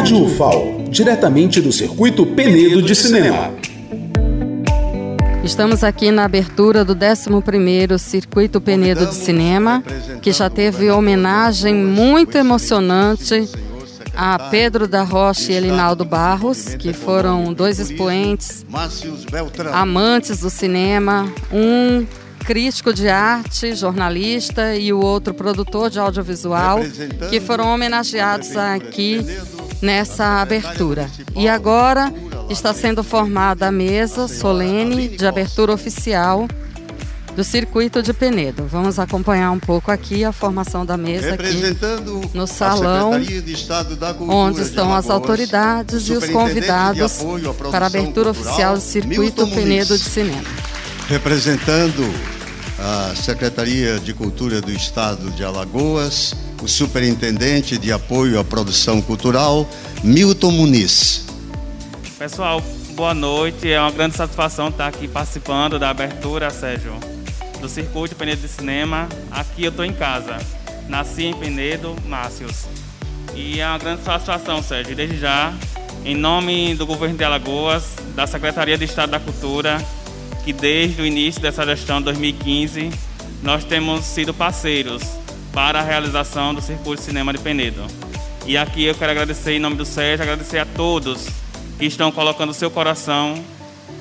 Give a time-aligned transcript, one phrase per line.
[0.00, 3.52] Rádio UFAO, diretamente do Circuito Penedo de Cinema.
[5.42, 9.82] Estamos aqui na abertura do 11º Circuito Penedo de Cinema,
[10.22, 13.48] que já teve homenagem muito emocionante
[14.14, 18.64] a Pedro da Rocha e Elinaldo Barros, que foram dois expoentes,
[19.72, 22.06] amantes do cinema, um
[22.44, 26.80] crítico de arte, jornalista e o outro produtor de audiovisual,
[27.30, 29.24] que foram homenageados aqui
[29.80, 31.08] nessa abertura.
[31.36, 32.12] E agora
[32.48, 36.48] está sendo formada a mesa solene de abertura oficial
[37.36, 38.66] do circuito de Penedo.
[38.66, 41.62] Vamos acompanhar um pouco aqui a formação da mesa aqui
[42.34, 43.12] no salão,
[44.28, 47.24] onde estão as autoridades e os convidados
[47.70, 50.69] para a abertura oficial do circuito Penedo de Cinema.
[51.10, 52.08] Representando
[52.78, 59.68] a Secretaria de Cultura do Estado de Alagoas, o Superintendente de Apoio à Produção Cultural,
[60.04, 61.26] Milton Muniz.
[62.16, 62.62] Pessoal,
[62.94, 63.68] boa noite.
[63.68, 66.94] É uma grande satisfação estar aqui participando da abertura, Sérgio,
[67.60, 69.08] do Circuito Penedo de Cinema.
[69.32, 70.38] Aqui eu estou em casa.
[70.88, 72.66] Nasci em Penedo, Márcios.
[73.34, 75.52] E é uma grande satisfação, Sérgio, desde já,
[76.04, 77.82] em nome do governo de Alagoas,
[78.14, 79.84] da Secretaria de Estado da Cultura,
[80.44, 82.90] que desde o início dessa gestão 2015
[83.42, 85.02] nós temos sido parceiros
[85.52, 87.84] para a realização do Circuito Cinema de Penedo.
[88.46, 91.28] E aqui eu quero agradecer em nome do Sérgio, agradecer a todos
[91.78, 93.42] que estão colocando seu coração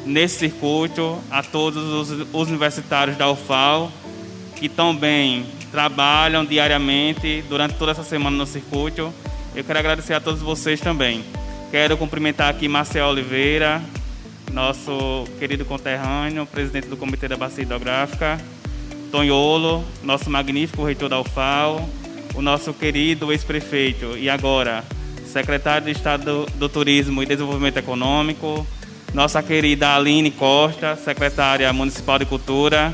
[0.05, 3.91] nesse circuito, a todos os, os universitários da UFAL,
[4.55, 9.13] que também trabalham diariamente durante toda essa semana no circuito.
[9.55, 11.23] Eu quero agradecer a todos vocês também.
[11.71, 13.81] Quero cumprimentar aqui Marcel Oliveira,
[14.59, 18.37] nosso querido conterrâneo, presidente do Comitê da Bacia Hidrográfica,
[19.09, 21.87] Tonholo, nosso magnífico reitor da UFAL,
[22.35, 24.83] o nosso querido ex-prefeito e agora
[25.25, 28.67] secretário de Estado do, do Turismo e Desenvolvimento Econômico,
[29.13, 32.93] nossa querida Aline Costa, secretária municipal de Cultura,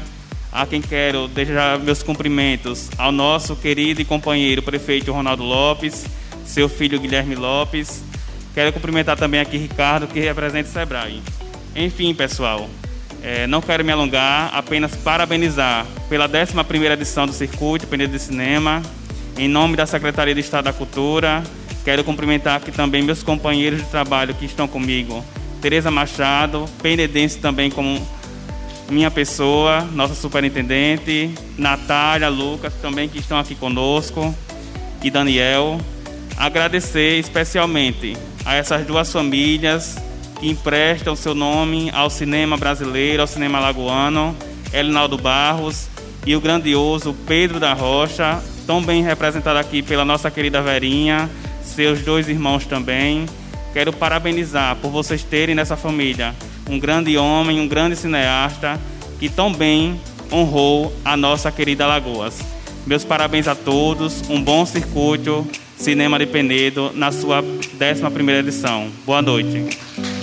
[0.51, 6.05] a quem quero deixar meus cumprimentos ao nosso querido e companheiro prefeito Ronaldo Lopes,
[6.45, 8.03] seu filho Guilherme Lopes.
[8.53, 11.23] Quero cumprimentar também aqui Ricardo, que representa o Sebrae.
[11.75, 12.69] Enfim, pessoal,
[13.21, 18.81] é, não quero me alongar, apenas parabenizar pela 11ª edição do Circuito Penedo de Cinema,
[19.37, 21.43] em nome da Secretaria de Estado da Cultura,
[21.85, 25.23] Quero cumprimentar aqui também meus companheiros de trabalho que estão comigo.
[25.61, 28.01] Tereza Machado, penedense também como
[28.89, 34.33] minha pessoa, nossa superintendente, Natália, Lucas, também que estão aqui conosco,
[35.03, 35.79] e Daniel.
[36.35, 39.95] Agradecer especialmente a essas duas famílias
[40.39, 44.35] que emprestam seu nome ao cinema brasileiro, ao cinema lagoano,
[44.73, 45.87] Elinaldo Barros
[46.25, 51.29] e o grandioso Pedro da Rocha, tão bem representado aqui pela nossa querida Verinha,
[51.63, 53.25] seus dois irmãos também.
[53.73, 56.33] Quero parabenizar por vocês terem nessa família
[56.69, 58.79] um grande homem, um grande cineasta
[59.19, 59.99] que tão bem
[60.31, 62.39] honrou a nossa querida Lagoas.
[62.85, 65.45] Meus parabéns a todos, um bom circuito
[65.77, 68.89] Cinema de Penedo na sua 11 edição.
[69.05, 70.14] Boa noite.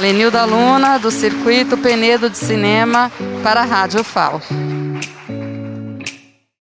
[0.00, 3.12] Lenilda Luna, do Circuito Penedo de Cinema,
[3.42, 4.40] para a Rádio FAO.